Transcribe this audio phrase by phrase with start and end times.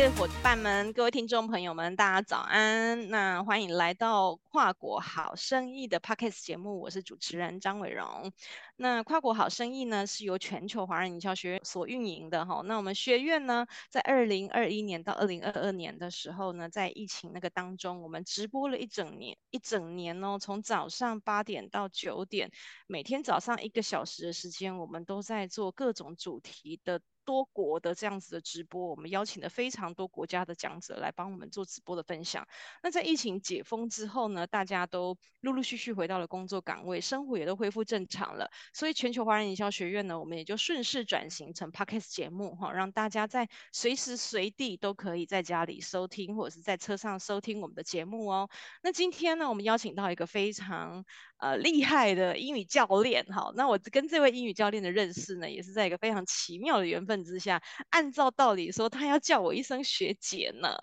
[0.00, 3.08] 位伙伴们，各位听众朋友们，大家早安！
[3.08, 8.30] 那欢迎来到跨国好生意的 Podcast 节目，我是主持人张伟荣。
[8.76, 12.60] 那跨国好生意呢，是由全球华人营销学院所运营的哈。
[12.66, 22.50] 那我们学院呢，在二零二一年到二零二二年的时候呢，在疫情那个当中，我们直播了一整年，一整年哦，从早上八点到九点，
[22.86, 27.00] 每天早上一个小时的时间，我们都在做各种主题的。
[27.26, 32.46] 多国的这样子的直播，我们邀请了非常多国家的讲者来帮我们做直播的分享。
[32.82, 38.48] 那在疫情解封之后呢，大家都陆陆续续回到了工作岗位，生活也都恢复正常了。
[38.72, 48.48] 所以全球华人营销学院呢，我们也就顺势转型成 Podcast 节目哈，让大家在随时随地都可以在家里收听，或者是在车上收听我们的节目哦。
[48.82, 51.04] 那今天呢，我们邀请到一个非常
[51.38, 57.62] 呃，厉害的英语教练，哈，那我跟这位英语教练的认识呢，也是在一个非常奇妙的缘分之下。
[57.90, 60.74] 按照道理说，他要叫我一声学姐呢。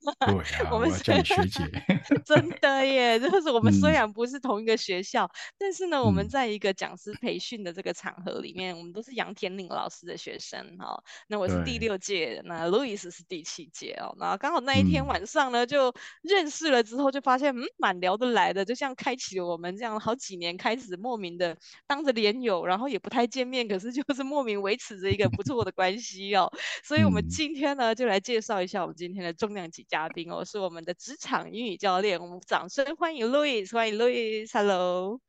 [0.00, 0.34] 对啊，
[0.70, 1.62] 我们要叫你学姐。
[2.26, 11.02] 真的耶，就是我们虽然不是同一个学校，嗯、但是呢，我们在一个讲师培训的这个场合里面，嗯、我们都是杨天岭老师的学生哈。
[11.28, 14.14] 那我是第六届，那 Louis 是第七届哦。
[14.18, 19.98] 然后刚好那一天晚上呢，嗯、就认识了之后，就发现嗯，蛮聊得来的，就像开启了我们这样。
[19.98, 26.50] 好几年开始莫名的当着连友，然后也不太见面，可是就是莫名维持着一个不错的关系哦。
[26.84, 32.20] 所以，我们今天呢，就来介绍一下我们今天的重量级嘉宾哦，是我们的职场英语教练。
[32.20, 35.20] 我们掌声欢迎 Louis，欢迎 Louis，Hello。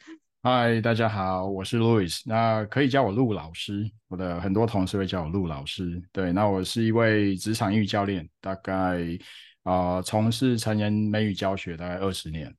[0.42, 6.04] 嗨，大家好，我是 Louis，那可以叫我陆老师，我的很多同事会叫我陆老师。
[6.12, 8.74] 对，那我是一位职场英语教练，大概
[9.64, 12.54] 啊、呃、从事成人美语教学大概二十年。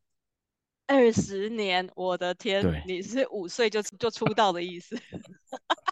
[0.86, 4.96] 二十年，我的天，对你是五岁就就出道的意思？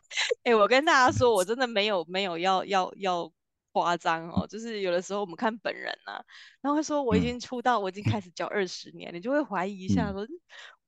[0.44, 3.32] 哎、欸，我跟大家说，我真的没有没有要要要
[3.72, 6.22] 夸张哦，就是有的时候我们看本人啊，
[6.60, 10.28] 然后会说我已经出道，嗯、我已经开始教二十年，你就会怀疑一下说，嗯、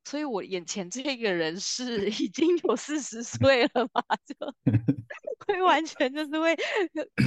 [0.05, 4.03] 所以我眼前这个人是 已经有四十岁了吗？
[4.27, 4.35] 就。
[5.47, 6.57] 会完全就是会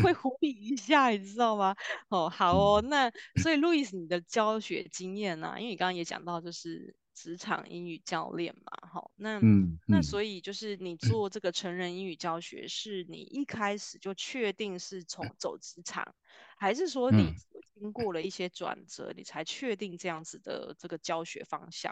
[0.02, 1.76] 会狐疑一下，你知道吗？
[2.10, 3.12] 哦，好哦，那
[3.44, 5.60] 所以路易斯，你的教学经验呢、啊？
[5.60, 16.14] 因为你刚刚也讲到，就是职场英语教练嘛，好，那嗯，嗯那所以就是你做这个成人英语教学，是你一开始就确定是从走职场，
[16.60, 17.34] 还是说你
[17.74, 21.92] 经过了一些转折，你才确定这样子的这个教学方向？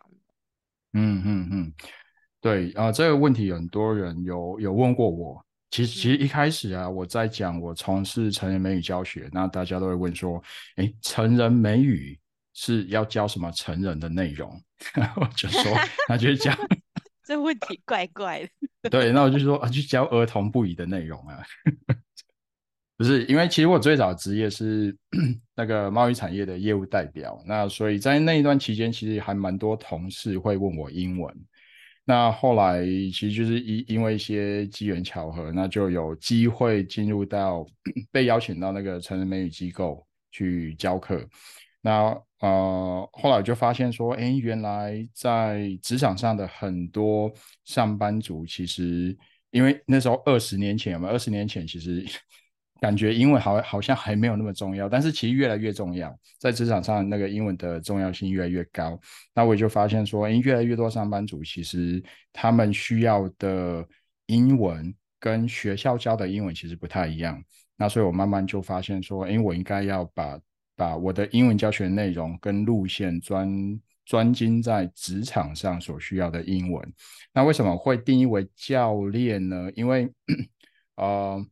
[0.94, 1.74] 嗯嗯嗯，
[2.40, 5.44] 对啊、呃，这个问题很多人有有问过我。
[5.72, 10.42] 其实，其实一开始啊，我在讲我从事成人美语教学，那大家都会问说，
[10.76, 12.18] 哎，成人美语
[12.54, 14.62] 是要教什么成人的内容？
[15.16, 15.74] 我就说，
[16.08, 16.56] 他就是讲，
[17.26, 18.42] 这问题怪怪
[18.82, 18.90] 的。
[18.90, 21.44] 对，那我就说啊，去教儿童不宜的内容啊。
[22.98, 24.96] 不是，因为其实我最早的职业是
[25.56, 31.34] 那个贸易产业的业务代表，那所以在那一段期间，其实还蛮多同事会问我英文。
[32.06, 37.66] 那后来其实就是因因为一些机缘巧合，那就有机会进入到
[38.12, 41.28] 被邀请到那个成人美语机构去教课。
[41.86, 47.32] 那呃后来我就发现说，哎，原来在职场上的很多
[47.64, 49.16] 上班族，其实
[49.52, 51.14] 因为那时候二十年前有没有？
[51.14, 52.04] 二十年前其实。
[52.82, 59.00] 感觉英文好好像还没有那么重要，但是其实越来越重要，在职场上那个英文的重要性越来越高。
[59.34, 62.04] 那我也就发现说，诶，越来越多上班族其实
[62.34, 63.84] 他们需要的
[64.26, 67.42] 英文跟学校教的英文其实不太一样。
[67.78, 70.38] 那所以我慢慢就发现说，诶，我应该要把
[70.76, 76.94] 把我的英文教学内容跟路线专专精在职场上所需要的英文。
[77.34, 79.70] 那为什么会定义为教练呢？
[79.76, 80.10] 因为，
[80.96, 81.46] 呃。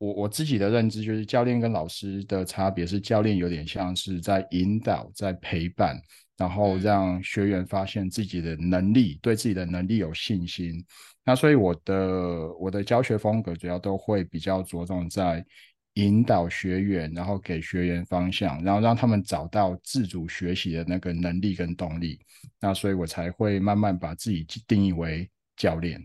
[0.00, 6.00] 我我自己的认知就是，教练跟老师的差别是，教练有点像是在引导、在陪伴，
[6.36, 10.72] 然后让学员发现自己的能力，对自己的能力有信心。
[11.24, 15.44] 那所以我的我的教学风格主要都会比较着重在
[15.98, 22.20] 引导学员，然后给学员方向，然后让他们找到自主学习的那个能力跟动力。
[22.60, 26.00] 那所以我才会慢慢把自己定义为教练。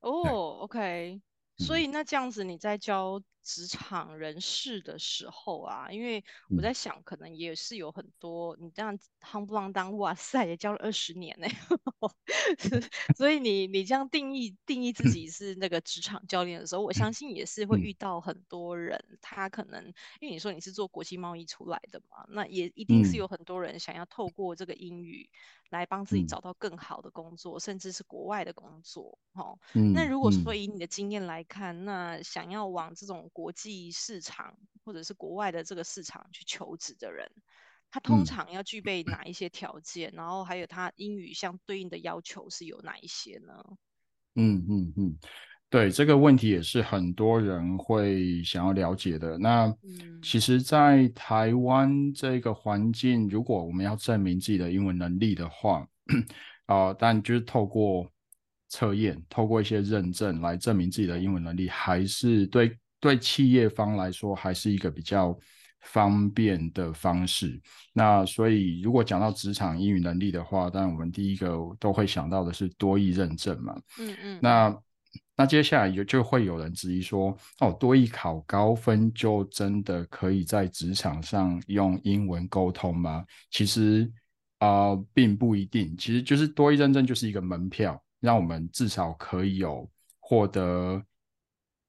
[0.00, 1.20] 哦、oh，OK。
[1.58, 6.24] 所以那这样子你在教职场人士的时候啊，因为
[6.56, 11.46] 我在想，可能也是有很多你这样夯不啷当，哇塞，也教了二十年呢。
[13.16, 19.84] 所以你你这样定义定义自己是那个职场教练的时候，我相信也是会遇到很多人，他可能
[20.20, 25.28] 因为你说你是做国际贸易出来的嘛，那也一定是有很多人想要透过这个英语。
[25.72, 29.58] 来帮自己找到更好的工作，嗯、甚至是国外的工作，哈、哦。
[29.72, 37.30] 嗯、那如果说以你的经验来看，嗯、那想要往这种国际市场或者是国外的这个市场去求职的人，
[37.90, 40.12] 他嗯通常要具备哪一些条件？
[40.14, 43.54] 然后还有他英语相对应的要求是有哪一些呢？
[44.34, 45.18] 嗯嗯嗯，
[45.68, 49.36] 对，这个问题也是很多人会想要了解的。
[49.36, 49.74] 那
[50.22, 55.86] 其实，在台湾这个环境，如果我们要证明自己的英文能力的话，
[56.66, 58.10] 啊、呃，但就是透过
[58.68, 65.36] 测验，透过一些认证来证明自己的英文能力，还是对对企业方来说，还是一个比较
[65.80, 67.60] 方便的方式。
[67.92, 73.76] 那所以，如果讲到职场英语能力的话，当然我们第一个都会想到的是多益认证嘛。
[73.98, 74.38] 嗯嗯。
[74.40, 74.78] 那
[75.36, 83.24] 那接下来就就会有人质疑说，哦，多益考高分就真的可以在职场上用英文沟通吗？
[83.50, 84.08] 其实
[84.58, 85.96] 啊、呃，并不一定。
[85.96, 89.90] 其实就是多益认证就是一个门票，让我们至少可以有
[90.20, 91.02] 获得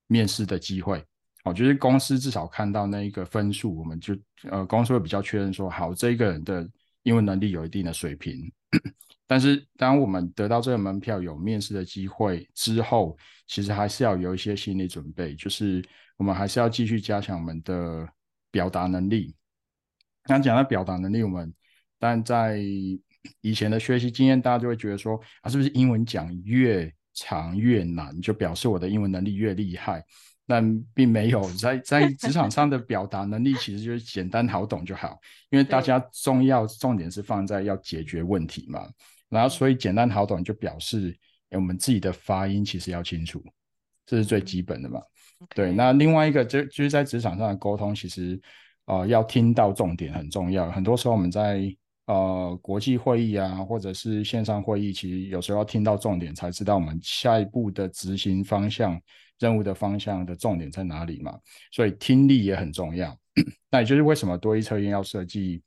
[0.07, 1.03] 面试的机会。
[1.43, 4.15] 哦，就是公司至少看到那一个分数，我们就
[4.49, 6.65] 呃，公司会比较确认说，好，这个人的
[7.03, 8.49] 英文能力有一定的水平。
[9.27, 15.83] 但是，当我们得到这个门票，有面试的机会之后，其实还是要有一些心理准备，就是
[16.17, 18.07] 我们还是要继续加强我们的
[18.49, 19.35] 表达能力。
[20.23, 21.53] 刚讲到表达能力，我们
[21.99, 22.57] 但在
[23.41, 30.03] 以前的学习经验，大家就会觉得说，啊，是不是英文讲越长越难，就表示我的英文能力越厉害？
[30.45, 35.17] 但并没有，在在职场上的表达能力其实就是简单好懂就好，
[35.49, 38.85] 因为大家重要重点是放在要解决问题嘛。
[39.29, 41.17] 然后所以简单好懂就表示
[41.51, 43.41] 我们自己的发音其实要清楚，
[44.05, 44.99] 这是最基本的嘛。
[45.55, 48.39] 对，那另外一个就就是在职场上的沟通，其实
[48.85, 50.69] 呃要听到重点很重要。
[50.69, 51.73] 很多时候我们在
[52.05, 58.99] 呃国际会议啊，或者是线上会议，其实有时候要听到重点才知道我们下一步的执行方向。
[59.39, 61.37] 任务的方向的重点在哪里嘛？
[61.71, 63.13] 所以听力也很重要。
[63.69, 65.61] 那也就是为什么多一测验要设计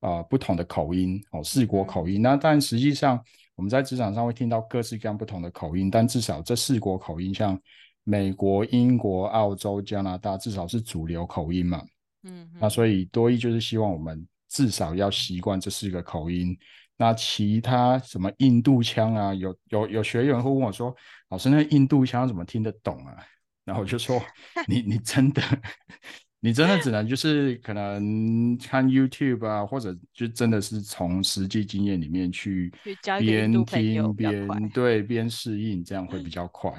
[0.00, 2.20] 啊不同的口音哦，四国口音。
[2.20, 3.22] 那但实际上
[3.54, 7.56] 我们在职场上会听到各式各样不同的口音，但至少这四国口音，像
[8.02, 11.84] 美国、英国、澳洲、加拿大，至少是主流口音嘛。
[12.24, 16.56] 嗯，那所以多一就是希望我们至少要习惯这四个口音。
[16.98, 20.94] 那其他什么印度腔啊，有有有学员会问我说
[21.30, 23.16] ：“老师，那印度腔怎么听得懂啊？”
[23.64, 24.22] 然后我就说
[24.68, 25.42] ：“你你真的，
[26.38, 32.72] 你真的只能就是可能看 YouTube 啊，或者就真的是从实际经验里面去
[33.18, 36.70] 边听边对边适应，这样会比较快。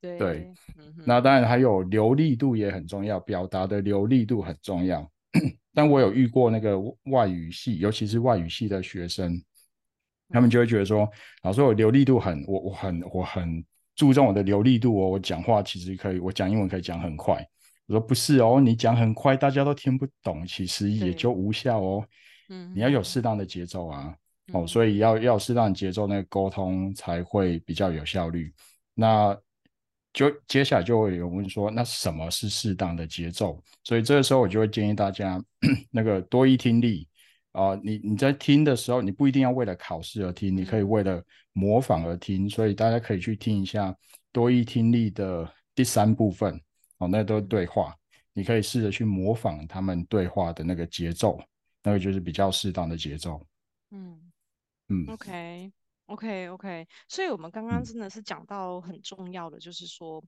[0.00, 5.08] 对”对，嗯、那当然还有流利度也很重要，表达的流利度很重要。
[5.74, 9.40] 但我有遇过那个外语系，尤其是外语系的学生。
[10.32, 11.10] 他们就会觉得说，
[11.42, 13.64] 老师，我流利度很，我我很我很
[13.96, 17.44] 注重我的流利度哦，我讲话其实可以，我讲英文可以讲很快。
[17.86, 22.06] 我说不是哦，你讲很快，大家都听不懂，其实也就无效哦。
[22.48, 24.14] 嗯，你要有适当的节奏啊，
[24.52, 28.54] 哦，所以要要有适当的节奏，那个沟通才会比较有效率。
[28.94, 29.36] 那
[30.12, 33.62] 就接下来就会有人问说，那什么是适当的节奏？
[33.84, 35.42] 所以这个时候我就会建议大家，
[35.90, 37.06] 那个多一听力。
[37.52, 41.20] 啊、呃，你你在听的时候，你不一定要为了考试而听，你可以为了
[41.52, 43.92] 模仿而听，所以大家可以去听一下
[44.30, 46.60] 多一听力的第三部分，
[46.98, 47.92] 哦，那都是对话，
[48.32, 51.40] 你可以试着去模仿他们对话的那个节奏，
[51.82, 53.44] 那个就是比较适当的节奏。
[53.90, 54.30] 嗯
[54.88, 55.72] 嗯，OK
[56.10, 60.22] OK OK，所以我们刚刚真的是讲到很重要的，就是说，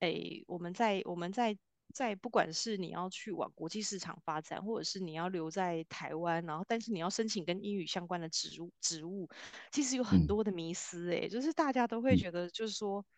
[0.00, 1.56] 哎、嗯，我们在我们在。
[1.94, 9.26] 在不管是你要去往国际市场发展，或者是你要留在台湾，然后但是你要申请跟英语相关的职务，职务
[9.72, 13.00] 其实有很多的迷思诶、欸，就是大家都会觉得就是说。
[13.00, 13.17] 哎、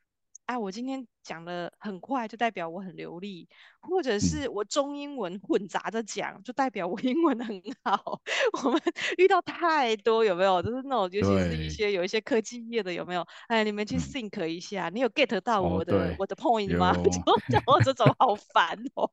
[0.50, 8.20] 啊，我今天讲的很快，就代表我很流利，或者是我中英文混杂着讲，就代表我 英文很好。
[8.64, 8.82] 我们
[9.16, 10.60] 遇到太多有没有？
[10.60, 13.24] 就是那种，尤其是一些有一些科技业的有没有？
[13.46, 16.92] 哎，你们去 think 一下，嗯、你有 get 到我的、哦、我的 point 吗？
[16.98, 17.10] 就
[17.48, 19.08] 讲我这种好烦哦，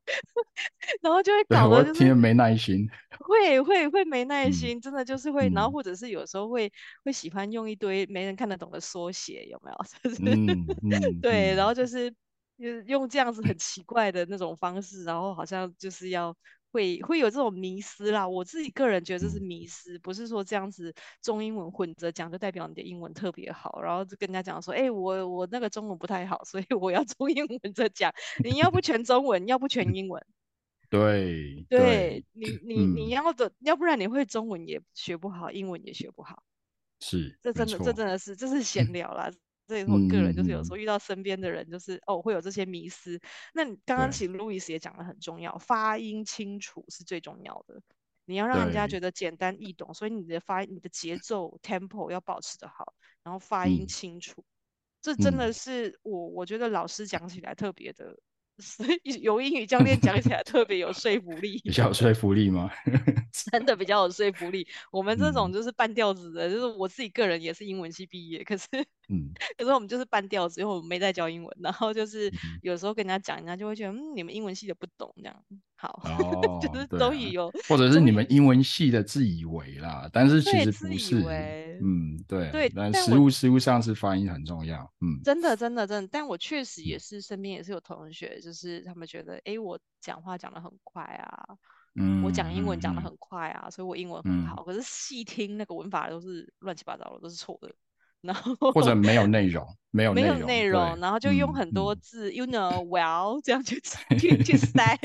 [1.00, 2.88] 然后就会搞得就是没耐心，
[3.20, 6.72] 会会会没耐心，嗯、真的就是会，然后或者是有时候会
[7.04, 9.78] 会喜欢用一堆没人看得懂的缩写，有没有？
[10.02, 10.66] 就是嗯。
[10.82, 12.10] 嗯对，然后就是
[12.58, 16.36] 就是用这样子很奇怪的那种方式，然后好像就是要
[16.72, 18.26] 会会有这种迷失啦。
[18.28, 28.12] 我自己个人觉得这是迷失，不是说这样子中英文混着讲就代表你的英文特别好，然后就跟人家讲说，哎，我我那个中文不太好，所以 我要中英文着讲。
[28.42, 30.24] 你要不全中文，要不全英文。
[30.90, 36.42] 对，对，对你你你要的，要不然你会中文也学不好，英文也学不好。
[37.00, 39.30] 是，这真的这真的是这是闲聊啦。
[39.68, 43.20] 这也是我个人，就是有时候遇到身边的人，就是、嗯、哦会有这些迷思。
[43.52, 47.80] 那你刚刚其实路易斯也讲得很重要，发音清楚是最重要的。
[48.24, 54.40] 你要让人家觉得简单易懂，所以你的发你的节奏 tempo 要保持的好，然后发音清楚。
[54.40, 54.50] 嗯、
[55.02, 58.18] 这真的是我我觉得老师讲起来特别的。
[59.22, 62.68] 有英语教练讲起来特别有说服力， 比较有说服力吗？
[63.52, 64.66] 真的比较有说服力。
[64.90, 68.66] 我们这种就是半吊子的，嗯、就是我自己个人也是英文系毕业，可是，
[69.08, 72.30] 嗯， 可是我们就是半吊子，因为我们没在教英文，然后就是
[72.62, 75.44] 有时候跟人家讲，人家就会觉得，嗯，你们英文系的不懂这样。
[75.76, 91.46] 好， 哦、就是终于有、啊，或者是你们英文系的自以为啦，但是其实不是，嗯，对，对，但实物实物上是发音很重要，嗯，真的真的真的，但我确实也是身边也是有同学，就是他们觉得，哎，我讲话讲的很快啊，
[91.94, 97.72] 嗯，我讲英文讲的很快啊，嗯、所以我英文很好，嗯、可是细听那个文法都是乱七八糟的，都是错的。
[98.20, 103.80] 然后或者没有内容，没有 内容，没有内容，然后就用很多字、嗯、，you know well 这样去
[104.18, 104.98] 去 去塞，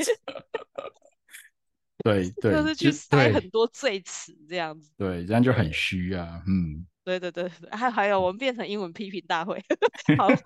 [2.02, 9.62] 对对， 就是去塞很多赘词这样子，对，这样就很虚啊，嗯，对对对，还还有我们变成英文批评大会，
[10.18, 10.28] 好。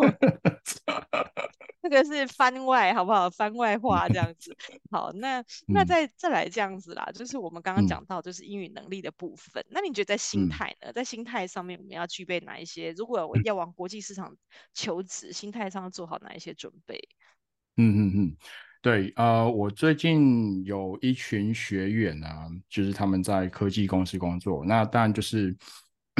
[1.80, 3.30] 那个是番外，好不好？
[3.30, 4.54] 番外话这样子。
[4.90, 9.62] 好，那那再再来这样子啦，就是我们刚刚讲到，就是英语能力的部分。
[9.62, 10.92] 嗯、那你觉得在心态呢？
[10.92, 12.90] 在心态上面，我们要具备哪一些？
[12.92, 14.36] 如果我要往国际市场
[14.74, 17.00] 求职，心态上做好哪一些准备？
[17.76, 18.36] 嗯嗯嗯，
[18.82, 24.64] 对，呃，我最近有一群学员啊，就是他们在科技公司工作。
[24.64, 25.56] 那当然就是，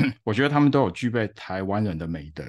[0.24, 2.44] 我觉得他们都有具备台湾人的美德。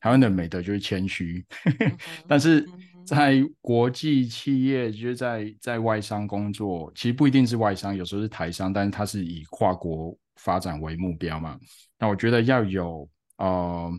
[0.00, 1.44] 台湾的美德就是谦虚，
[2.26, 2.66] 但是
[3.04, 11.58] 在国际企业，就是在在外商工作，其实不一定是外商，有时候是台商，但是它是以跨国发展为目标嘛。
[11.98, 13.06] 那我觉得要有
[13.36, 13.92] 呃，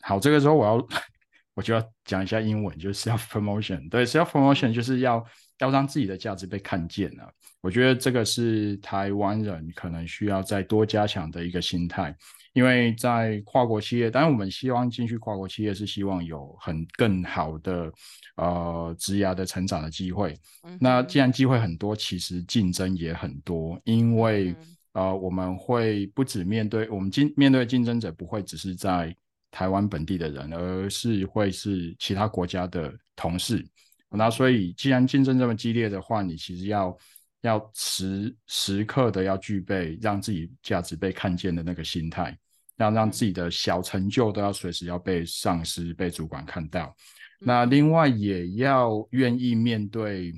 [0.00, 0.88] 好，这个时候我要
[1.54, 3.88] 我就要讲一下英文，就是 self promotion。
[3.88, 5.24] 对，self promotion 就是要
[5.58, 7.32] 要让自己的价值被看见了。
[7.60, 12.14] 我觉得这个是台湾人可能需要再多加强的一个心态。
[12.54, 17.92] 因为在跨国企业，当然我们希望进去跨国企业是希望有很更好的
[18.36, 20.36] 呃职涯的成长的机会。
[20.64, 24.56] 嗯、那既然机会很多，其实竞争也很多，因为、嗯、
[24.94, 29.14] 呃我们会不止面对我们竞面对的竞争者不会只是在
[29.52, 33.64] 台湾本地的人，而是会是其他国家的同事。
[34.10, 36.96] 那所以既然竞争这么激烈的话，你其实要
[37.42, 42.36] 要时时刻的要具备让自己价值被看见的那个心态。
[42.78, 46.94] 要让自己的小成就都要随时要被上司、被主管看到。
[47.40, 50.32] 那另外也要愿意面对。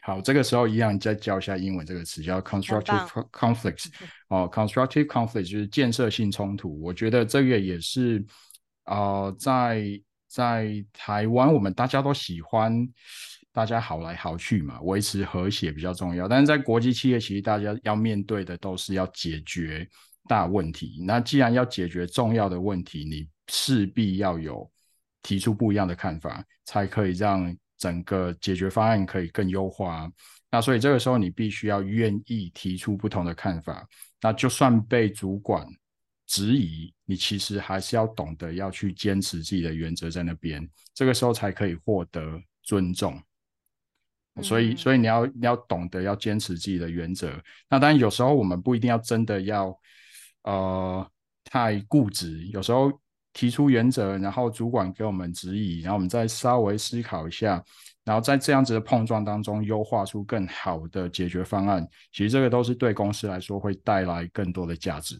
[0.00, 3.88] 好，这个时候一样再教一下英文这个词，叫 constructive conflicts。
[4.28, 6.80] 哦，constructive conflict 就是建设性冲突。
[6.80, 8.24] 我觉得这个也是，
[8.86, 9.84] 呃，在
[10.32, 12.88] 在台湾我们大家都喜欢
[13.52, 16.26] 大家好来好去嘛，维持和谐比较重要。
[16.26, 19.86] 但是在国际企业，其实大家要面对的都是要解决。
[20.28, 24.70] 大问题，那既然要解决重要的问题，你势必要有
[25.20, 30.08] 提出不一样的看法，才可以让整个解决方案可以更优化。
[30.48, 33.84] 那所以这个时候你必须要愿意提出不同的看法。
[34.20, 35.66] 那就算被主管
[36.32, 43.20] 质疑，你其实还是要懂得要去坚持自己的原则在那边，这个时候才可以获得尊重。
[44.42, 47.30] 所以，所以你要你要懂得要坚持自己的原则。
[47.68, 49.78] 那当然有时候我们不一定要真的要。
[50.44, 51.08] 呃，
[51.44, 52.90] 太固执，有时候
[53.32, 57.62] 提出原则，然后主管给我们指引，然后我们再稍微思考一下，
[58.02, 61.86] 然后在这样子的碰撞当中优化出更好的解决方案。
[62.10, 65.16] 其实这个都是对公司来说会带来更多的价值。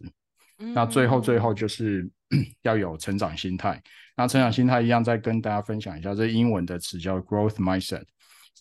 [0.74, 2.08] 那最后最后就是
[2.62, 3.82] 要有成长心态。
[4.16, 8.04] 那成长心态一样，再跟大家分享一下，这英文的词叫 growth mindset。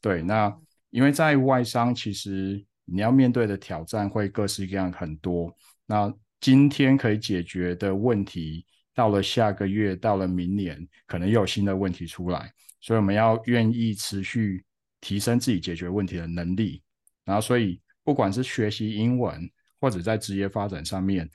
[0.01, 0.53] 对，那
[0.89, 5.53] 因为在外商，其实你要面对的挑战会各式各样很多。
[5.86, 8.65] 那今天可以解决的问题，
[8.96, 14.63] 到了下个月，到了明年，可能又有新的问题出来，所以我们要愿意持续
[15.01, 16.81] 提升自己解决问题的能力。
[17.25, 19.48] 然后，所以不管是学习英文，
[19.79, 21.29] 或者在职业发展上面，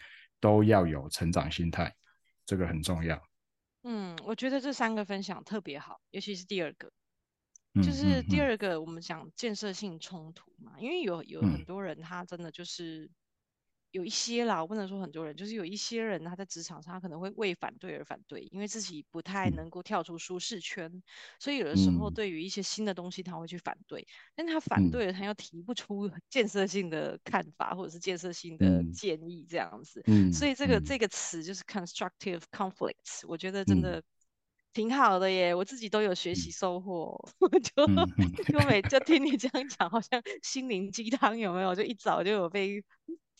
[0.46, 1.92] 都要有成长心态，
[2.44, 3.20] 这个很重要。
[3.82, 6.92] 嗯，我觉得这三个分享特别好，尤其是第二个，
[7.82, 13.10] 就是第二个我们讲建设性冲突嘛，因为有有很多人他真的就是。
[13.96, 21.02] 有一些啦，我不能说很多人，就是有一些人他在职场上他可能会为反对而反对，因为自己不太能够跳出舒适圈，嗯、
[21.40, 33.98] 所以有的时候对于一些新的东西他会去反对，嗯、但他反对了，他又提不出建设性的看法或者是建设性的建议这样子，嗯、所以这个、嗯、这个词就是 constructive conflicts，我觉得真的。
[33.98, 34.02] 嗯
[34.72, 37.18] 挺好的耶，我自己都有学习收获，
[37.64, 37.96] 就、嗯、
[38.44, 41.74] 就每 就听你这样讲，好像心灵鸡汤有没有？
[41.74, 42.84] 就一早就有被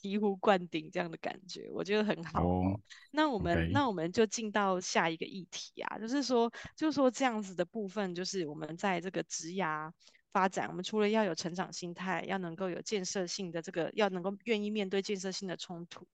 [0.07, 2.47] 醍醐灌顶这样的感觉，我觉得很好。
[2.47, 9.91] 哦、那我们.那我们就进到下一个议题啊，就是说就是说这样子的部分，就是我们在这个职涯
[10.33, 16.07] 发展，我们除了要有成长心态，要能够有建设性的这个，要能够愿意面对建设性的冲突，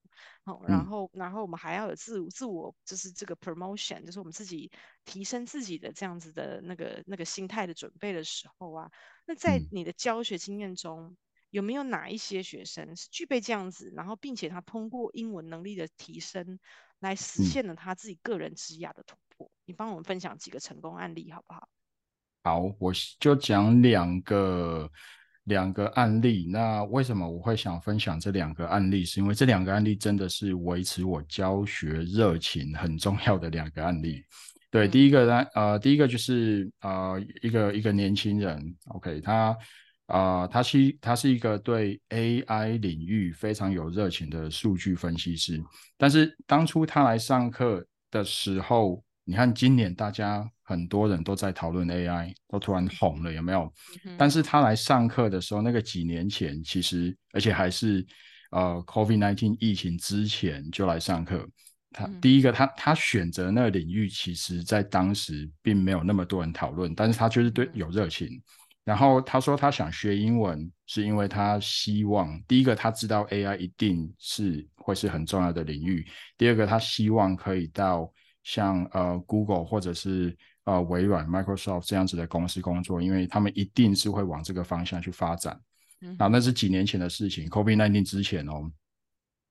[0.44, 4.70] 好，然后、嗯、然后我们还要有自自我，就是这个 promotion，就是我们自己
[5.04, 8.90] 提升自己的这样子的那个那个心态的准备的时候啊，
[9.26, 11.16] 那在你的教学经验中、嗯，
[11.52, 16.58] 有没有哪一些学生是具备这样子，然后并且他通过英文能力的提升，
[16.98, 19.46] 来实现了他自己个人职涯的突破？
[19.46, 21.68] 嗯、你帮我们分享几个成功案例好不好？
[22.44, 22.90] 好，我
[23.20, 24.90] 就讲两个
[25.44, 26.48] 两个案例。
[26.50, 29.04] 那为什么我会想分享这两个案例？
[29.04, 34.24] 是因为这两个案例真的是维持我教学热情很重要的两个案例。
[34.70, 39.54] 对，第一个呢，呃，第一个就是呃，一个一个年轻人，OK，他
[40.12, 45.62] 啊，他是、呃、他是一个对 AI 领域非常有热情的数据分析师。
[45.96, 50.48] 但是当初他来上课的时候，你看今年大家。
[50.64, 53.70] 很多人都在讨论 AI，都突然红了，有没有？
[54.06, 58.06] 嗯、但是他来上课的时候，那个几年前，其实而且还是
[58.52, 61.46] 呃 COVID-19 疫情之前就来上课。
[61.90, 68.42] 他、嗯、第一个，他他选择那个领域，其实在当时并没有那么多人讨论，但是他就是对有热情、嗯。
[68.84, 78.12] 然后他说他想学英文，是因为他希望第一个他知道 AI 一定是会是很重要的领域，第二个他希望可以到
[78.42, 85.60] 像呃 Google 或者是呃，微软 Microsoft 这样子的公司工作，因为他们一定是会往这个方向去发展。
[86.00, 88.70] 嗯，啊，那是几年前的事情，COVID-19 之前哦。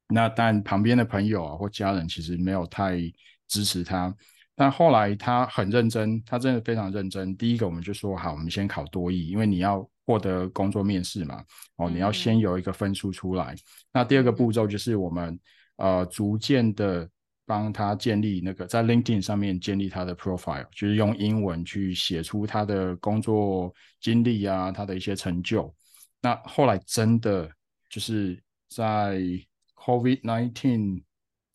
[0.07, 2.97] 那但旁边的朋友啊或家人其实没有太
[3.47, 4.13] 支持他，
[4.55, 7.35] 但后来他很认真，他真的非常认真。
[7.37, 11.43] 第一个我们就说好，我们先考多益，因为你要获得工作面试嘛，
[11.77, 13.53] 哦，你要先有一个分数出来。
[13.53, 13.57] 嗯。
[13.93, 15.39] 那第二个步骤就是我们
[15.77, 17.09] 呃逐渐的。
[17.43, 25.73] 帮他建立那个在 LinkedIn 上面建立他的 profile，就是用英文去写出他的工作经历啊，他的一些成就。
[26.21, 27.51] 那后来真的
[27.89, 29.19] 就是在
[29.75, 31.03] COVID-19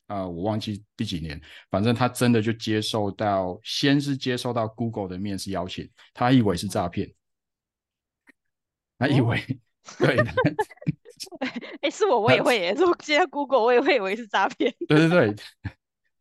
[0.07, 1.41] 啊、呃，我忘记第几年，
[1.71, 7.13] 反正他真的就接受到，先是接受到 Google 的面试邀请，他以为是诈骗，
[8.99, 10.17] 他以为、哦、对，
[11.83, 15.35] 哎，是我我也会耶，如果接到 Google 我也会以为是诈骗，对对对。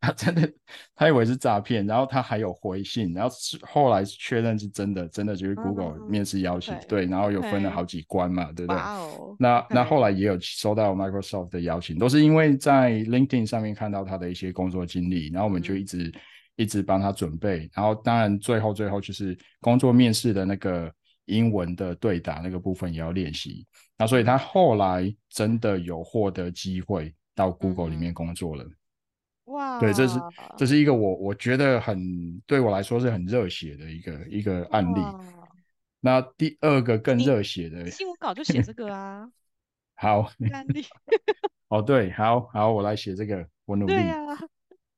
[0.05, 0.47] 他真的，
[0.95, 8.79] 他以为是诈骗，然后他还有回信，然后后来确认是真的，真的就是 Google 面试邀请，嗯、对，然后有分了好几关嘛，对不对？
[8.79, 16.13] 哦、那、那后来也有收到 Microsoft 的邀请，都是因为在 LinkedIn 上面看到他的一些工作经历，然后我们就一直、嗯、
[16.57, 20.93] 一直帮他准备，然后当然最后最后就是工作面试的那个
[21.25, 23.65] 英文的对答那个部分也要练习，
[23.97, 28.63] 那所以他后来真的有获得机会到 Google 里面工作了。
[28.63, 28.71] 嗯
[29.45, 30.19] 哇，对，这是
[30.57, 35.01] 这是一个我我觉得很对我来说是很热血的一个一个案例。
[35.99, 39.29] 那第二个更热血的新闻稿就写这 个啊。
[39.95, 40.83] 好，案例。
[41.67, 43.93] 哦，对，好好，我来写这个，我努力。
[43.93, 44.17] 对啊。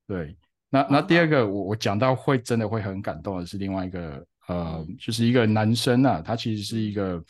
[0.06, 0.36] 对，
[0.70, 7.22] 那那第二个我我讲到会真的会很感动的是另外一个呃，就是一个男生啊，他其实是一个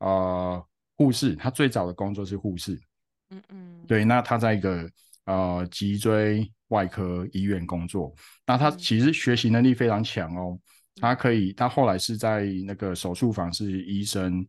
[0.00, 0.64] 呃
[0.96, 2.78] 护士，他最早的工作是护士。
[3.30, 3.84] 嗯嗯。
[3.86, 4.90] 对，那他在一个。
[5.28, 8.14] 呃，脊椎外科医院工作，
[8.46, 10.58] 那他其实学习能力非常强哦。
[10.96, 14.46] 他可以，他后来是在那个手术房是医生，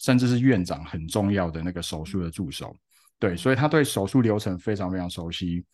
[0.00, 2.76] 甚至是院长很重要的那个手术的助手。
[3.20, 5.64] 对，所以他对手术流程非常非常熟悉，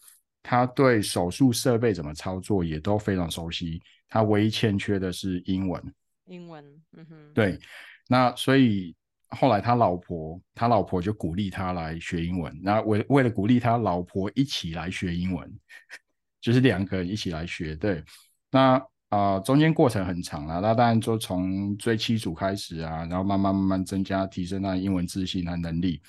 [0.42, 3.80] 他对手术设备怎么操作也都非常熟悉。
[4.10, 5.82] 他唯一欠缺的是英文。
[6.26, 7.32] 英文，嗯哼。
[7.32, 7.58] 对，
[8.08, 8.94] 那所以。
[9.34, 12.58] 后来他老婆，他老婆就鼓励他来学英文。
[12.62, 15.52] 那为为了鼓励他老婆一起来学英文，
[16.40, 17.74] 就是两个人一起来学。
[17.74, 18.02] 对，
[18.50, 18.74] 那
[19.08, 20.60] 啊、呃、中间过程很长啊。
[20.60, 26.00] 那当然就从最基础开始啊，然后慢慢慢慢增加提升他的英文自信和能力。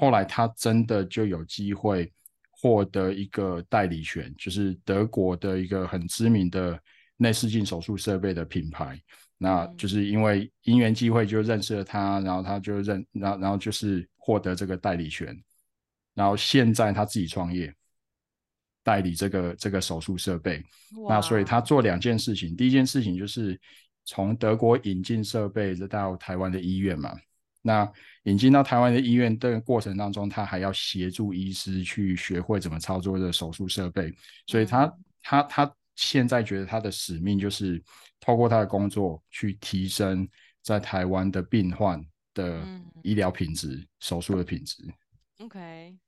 [0.00, 2.12] 后来他真的就有机会
[2.50, 6.78] 获得一个代理权，就是德国的一个很知名的
[7.16, 9.00] 内视镜手术设备的品牌。
[9.38, 15.36] 那就是因为因缘际会就认识了他，然后他就认，然后然后就是获得这个代理权。
[16.14, 17.70] 然后现在他自己创业，
[18.82, 20.64] 代理这个这个手术设备。
[21.08, 23.60] 那所以他做两件事情，第一件事情就是
[24.06, 27.14] 从德国引进设备到台湾的医院嘛。
[27.60, 27.86] 那
[28.22, 34.10] 引进到台湾的医院的过程当中，他还要协助医师去学会怎么操作这个手术设备。
[34.46, 37.82] 所以他、嗯、他他现在觉得他的使命就是
[38.20, 40.28] 透过他的工作去提升
[40.62, 42.00] 在台湾的病患
[42.32, 42.64] 的
[43.02, 44.76] 医疗品质、嗯、手术的品质。
[45.38, 45.98] OK，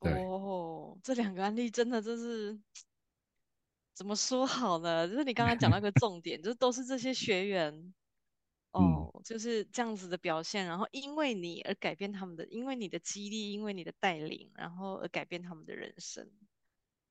[0.00, 2.56] 对哦，这两个案例真的就是
[3.94, 5.08] 怎么说好呢？
[5.08, 7.92] 就是你刚刚讲到一个 重点，就是都是这些学员。
[8.72, 16.26] 哦，就是这样子的表现，然后因为你而改变他们的，因为你的激励，因为你的带领，然后而改变他们的人生。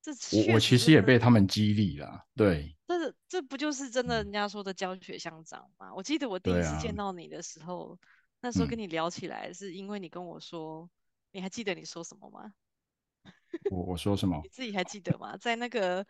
[0.02, 2.76] 这我我其实也被他们激励了，对。
[2.86, 5.88] 但是这不就是真的人家说的教学相长吗？
[5.90, 7.98] 嗯、我记得我第一次见到你的时候，啊、
[8.42, 10.90] 那时候跟你聊起来，是因为你跟我说，嗯、
[11.32, 12.52] 你还记得你说什么吗？
[13.70, 14.40] 我我说什么？
[14.44, 15.36] 你自己还记得吗？
[15.36, 16.06] 在那个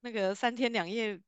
[0.00, 1.20] 那个三天两夜。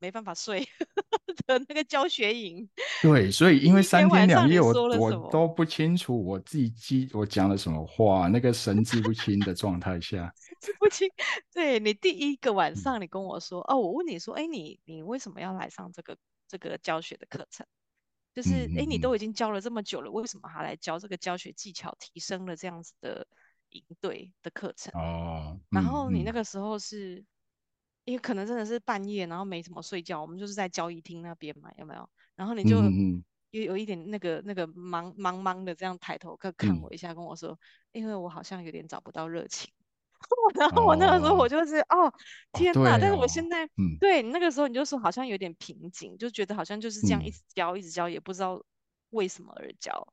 [0.00, 0.66] 没办法睡
[1.46, 2.68] 的那个教学营，
[3.02, 11.08] 对，所以因为 三天两夜我我都不清楚我自己记我讲了什么话，那个神志不清的状态下， 神志不清。
[11.52, 16.16] 对，你第一个晚上你跟我说，嗯、哦，我问你说，哎，你你为什么要来上这个
[16.48, 17.66] 这个教学的课程？
[18.34, 23.26] 就是哎，你都已经教了这么久了，为什么还来教这个教学技巧提升了这样子的
[23.70, 24.92] 营队的课程？
[24.94, 27.22] 哦，然后你那个时候是。
[28.04, 32.08] 因为可能真的是半夜，然后没怎么睡觉，我们就是在交易厅那边嘛，有没有？
[32.34, 32.76] 然后你就
[33.50, 37.58] 有有一点那个那个茫茫茫的这样抬头看看我一下，跟我说，
[37.92, 39.70] 因为我好像有点找不到热情。
[40.54, 42.12] 然后我那个时候我就是哦
[42.52, 42.98] 天哪！
[42.98, 48.62] 但是我现在对你那个时候你就说好像有点瓶颈，就觉得好像就是这样一直教一直教，也不知道
[49.10, 50.12] 为什么而教。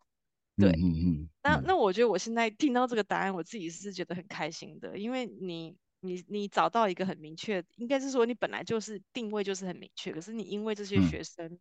[0.57, 5.75] 对，嗯嗯那那我觉得我现在听到这个答案，我自己是觉得很开心的，因为你。
[5.99, 11.59] 你你找到一个很明确，应该是说你本来就是定位就是很明确，可是你因为这些学生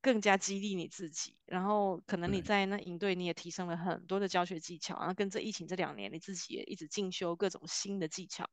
[0.00, 8.48] 更加激励你自己，嗯、然后可能你在那营队你也提升了很多的教学技巧，然后跟这疫情这两年你自己也一直进修各种新的技巧，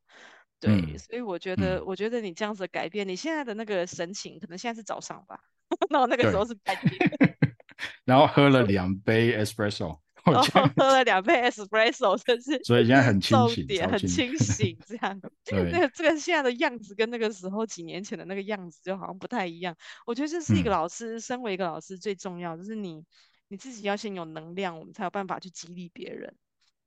[0.60, 5.40] 对，嗯、所以我觉得、嗯、我觉得你这样子的改变，你现在的那个神情可能现在是早上吧，
[5.92, 6.92] 然后那个时候是白天，
[8.06, 10.00] 然后喝了两杯 espresso。
[10.26, 15.20] 然后 喝了两杯 espresso，真是所以现在很清醒，点很清醒，这样。
[15.46, 19.76] 对那个这个现在的样子跟那个时候几年前的那个样子就好像不太一样。
[20.06, 23.04] 我觉得这是一个老师，嗯、身为一个老师最重要就是你
[23.48, 26.34] 你自己要先有能量，我们才有办法去激励别人。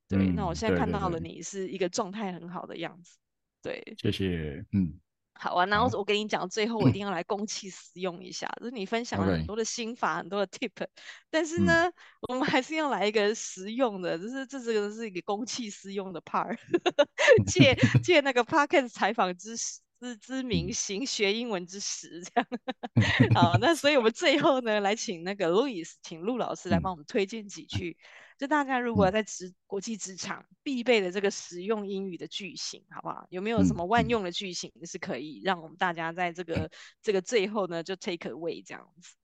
[0.09, 3.17] 对，嗯、那我现在看到了你是一个状态很好的样子。
[3.63, 4.99] 对，谢谢，嗯。
[5.39, 10.87] 好啊，然后我跟你讲，最后我一定要来公器私用一下，嗯、就是你分享了很多的心法很多的 tip，
[11.31, 11.93] 但是呢，嗯、
[12.29, 16.59] 我们还是要来一个实用的，就是这这个是一个公器私用的 part，
[17.47, 22.47] 借 借那个 podcast 采访之之之名行学英文之实，这样。
[23.35, 27.97] 好，那所以我们最后呢，来请那个 Louis，请陆老师来帮我们推荐几句。
[28.39, 33.27] 嗯就大家如果在职国际职场必备的这个实用英语的句型，好不好？
[33.31, 36.71] 有没有什么万用的句型是可以让我们大家在这个、嗯、
[37.03, 39.17] 这个最后呢就 take away 这样子？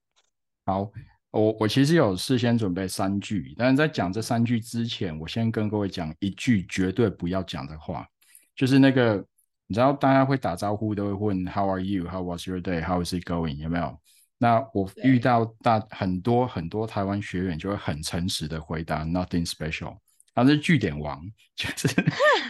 [0.65, 0.91] 好，
[1.31, 8.05] 我我其实有事先准备三句，但是在讲这三句之前，我先跟各位讲一句绝对不要讲的话，
[8.53, 9.25] 就是那个
[9.67, 12.05] 你知道大家会打招呼都会问 How are you?
[12.05, 12.83] How was your day?
[12.83, 13.55] How is it going?
[13.55, 13.97] 有没有？
[14.37, 19.97] 那我遇到大很多很多台湾学员就会很诚实的回答 Nothing special，
[20.33, 21.21] 他是据点王，
[21.55, 21.87] 就是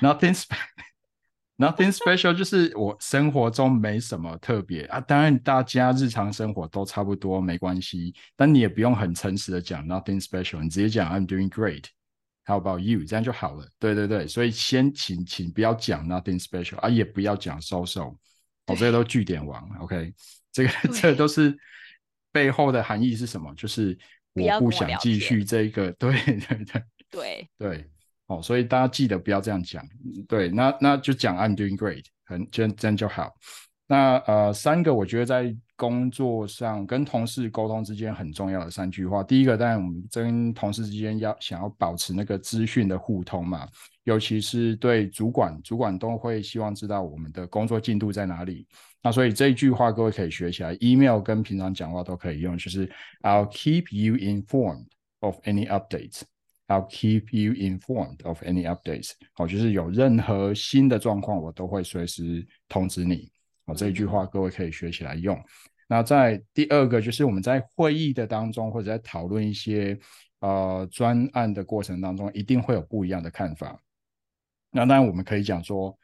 [0.02, 5.00] Nothing special，Nothing special 就是我生活中没什么特别啊。
[5.00, 13.04] 当然大家日常生活都差不多，没关系，但你也不用很诚实的讲 Nothing special，你直接讲 I'm doing great，How about you？
[13.06, 13.68] 这样就好了。
[13.78, 18.16] 对对对，所以先请请不要讲 Nothing special 啊，也不要讲 so so，
[18.66, 20.12] 我这些都据点王，OK。
[20.58, 21.54] 这个对这都是
[22.32, 23.54] 背后的含义是什么？
[23.56, 23.98] 就是
[24.34, 27.86] 我不想继续这个， 对对对对对，
[28.28, 29.86] 哦，所以大家记得不要这样讲，
[30.30, 33.34] 对，那那就讲 I'm doing great，很这样这样就好。
[33.88, 43.68] 那呃，三个我觉得在工作上跟同事沟通之间很重要的三句话，第一个当然我们跟同事之间要想要保持那个资讯的互通嘛，
[44.06, 48.66] 尤其是对主管，主管都会希望知道我们的工作进度在哪里。
[49.04, 52.90] 那所以这一句话各位可以学起来，email 跟平常讲话都可以用，就是
[53.22, 54.88] I'll keep you informed
[55.20, 56.22] of any updates.
[56.68, 59.12] I'll keep you informed of any updates.
[59.34, 63.30] 好，就是有任何新的状况，我都会随时通知你。
[63.66, 65.40] 好，这一句话各位可以学起来用。
[65.88, 69.98] 那在第二个就是我们在会议的当中，或者在讨论一些
[70.40, 73.80] 呃专案的过程当中，一定会有不一样的看法。
[74.72, 75.98] 那当然我们可以讲说，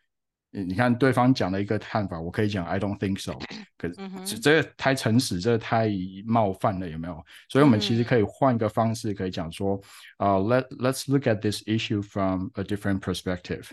[0.52, 3.38] 你看对方讲了一个看法，我可以讲 I don't think so，
[3.78, 3.96] 可是
[4.26, 5.90] 这这个太诚实，这个太
[6.26, 7.24] 冒犯了，有没有？
[7.50, 9.82] 所以我们其实可以换一个方式，可以讲说，
[10.18, 13.70] 啊、uh, Let Let's look at this issue from a different perspective。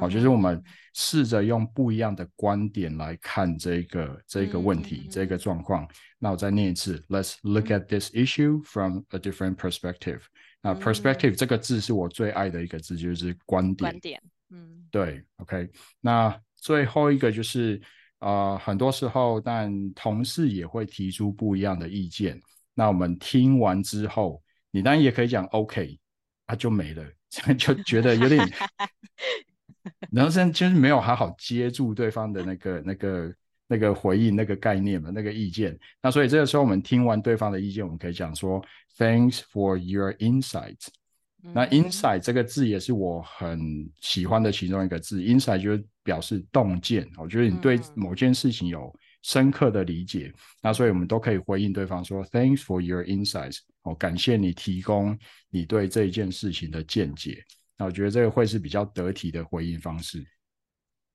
[0.00, 0.62] 好，就是我们
[0.94, 5.86] 试着用不一样的观点来看这个这个问题，这个状况。
[6.18, 10.20] 那我再念一次，Let's look at this issue from a different perspective。
[10.62, 13.90] 那 perspective 这个字是我最爱的一个字，就是观点。
[13.90, 15.68] 观点，嗯，对，OK。
[16.00, 17.78] 那最后一个就是，
[18.20, 22.40] 呃，很多时候，但同事也会提出不一样的意见。
[22.72, 26.00] 那我们听完之后，你当然也可以讲 OK，
[26.46, 27.04] 啊，就没了，
[27.58, 28.42] 就觉得有点。
[30.10, 33.34] 然后现在就是没有好好接住对方的那个、那个、
[33.66, 35.78] 那个回应、那个概念嘛，那个意见。
[36.02, 38.64] 那所以这个时候我们听完对方的意见，我们可以讲说
[38.96, 40.78] ，Thanks for your insight。
[41.52, 45.20] 那 insight 这个字也是我很喜欢的其中一个字。
[45.20, 50.32] insight 就是表示洞见，我觉得你对某件事情有深刻的理解。
[50.62, 53.58] 那所以我们都可以回应对方说，Thanks for your insights。
[53.82, 55.18] 哦，感谢你提供
[55.50, 57.44] 你对这一件事情的见解。
[57.76, 60.26] 那我觉得这个会是比较得体的回应方式。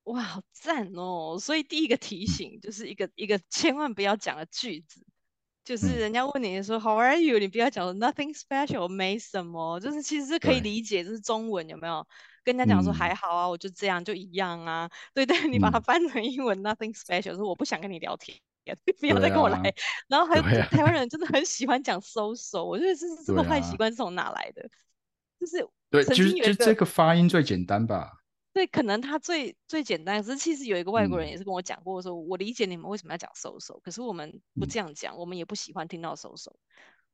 [0.04, 1.38] 哇，好赞哦！
[1.38, 5.04] 所以第一个提醒就是一个、嗯、一个千万不要讲的句子，
[5.62, 7.38] 就是人家问你说、嗯、How are you？
[7.38, 12.04] 你不要讲 Nothing special，没什么，就是其实是可以理解，就是中文有没有？
[12.42, 14.90] 跟人家讲说还好啊，嗯、我就这样就一样啊。
[15.14, 18.36] 对对，你把它翻成英文、嗯、Nothing special，说我不想跟你聊天，
[18.98, 19.58] 不要再跟我来。
[19.58, 19.62] 啊、
[20.08, 24.68] 然后还有、啊、台湾人真的很喜欢讲 so so，我觉得这是这个坏习惯是从哪来的？
[25.38, 25.68] 就是。
[25.90, 28.12] 对，就是就这个发音最简单吧。
[28.52, 30.22] 对，可能他最最简单。
[30.22, 36.52] 可是其实有一个外国人也是跟我讲过说，说、嗯、我理解你们为什么要讲 so so，可是我们不这样讲，嗯、我们也不喜欢听到 so so。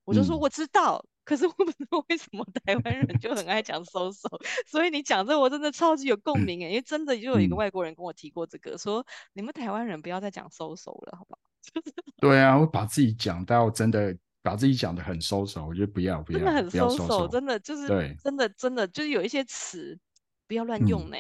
[0.05, 4.29] 我就说我知道，嗯、可是我不知道为什么台湾人就很爱讲 so so。
[4.67, 11.41] 所以你讲这我真的超级有共鸣诶，嗯、因为真的就有一个外国人跟我提过这个，嗯、说你们台湾人不要再讲 so so 了，好不好？
[12.21, 14.17] 对啊，我把自己讲到真的。
[14.47, 19.99] 把自己讲的很收手，我觉得不要不要，真的很收手，真的就是对，真的真的就是有一些词
[20.47, 21.17] 不要乱用呢。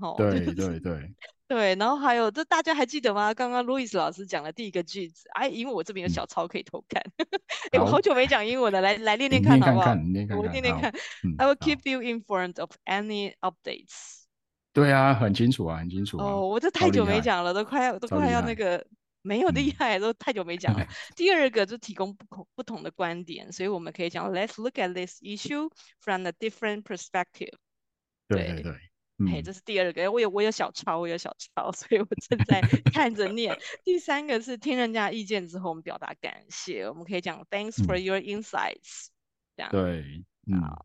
[0.00, 0.80] 哦，对对对
[1.46, 3.34] 对，然后还有这大家还记得吗？
[3.34, 7.02] 刚刚路易斯老师讲的第一个句子，哎，因为我这边有小抄可以偷看，
[7.72, 9.90] 哎，我好久没讲英文了，来来练练看好不好？
[10.38, 10.90] 我练练看
[11.36, 14.22] ，I will keep you informed of any updates。
[14.72, 18.82] 对啊，很清楚啊，很清楚哦，我这太久没讲了，都快要都快要那个。
[19.22, 20.86] 没有厉害，都太久没讲了。
[21.16, 27.54] 第二个就提供不同不同的观点，所以我们可以讲，Let's look at this issue from a different perspective。
[28.28, 28.72] 对对对，
[29.30, 30.10] 嘿，这是第二个。
[30.10, 32.60] 我有我有小抄，我有小抄，所以我正在
[32.92, 33.56] 看着念。
[33.84, 39.08] 第三个是听人家意见之后，我们表达感谢，我们可以讲 Thanks for your insights。
[39.54, 40.24] 这样对，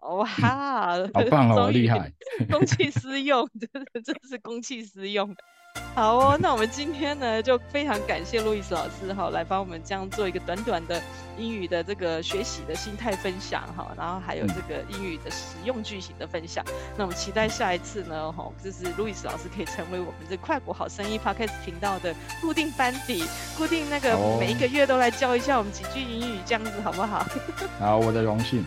[0.02, 2.14] 哇，好棒哦，厉害，
[2.52, 5.36] 公器 私用，真的真是公器私用。
[5.96, 11.02] 好哦，那我们今天呢，就非常感谢路易斯老师好，来帮我们这样做一个短短的
[11.38, 16.64] 英语的这个学习的心态分享哈，然后还有这个英语的实用句型的分享。
[16.98, 23.26] 那我们期待下一次呢，哈，就是路易斯老师可以成为我们这快国好声音 Podcast 频道的固定班底，
[23.58, 27.26] 固定那个每一个月都来教一下我们几句英语，这样子好不好？
[27.80, 28.66] 好，我的荣幸。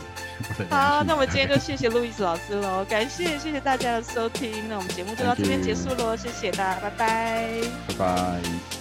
[0.70, 8.79] 好，那我们今天就谢谢路易斯老师喽，感谢谢谢大家的收听，那我们节目就到这边结束喽，谢谢大家，拜拜，拜拜。